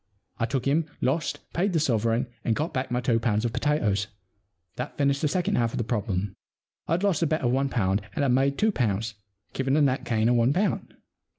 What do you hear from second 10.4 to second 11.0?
pound.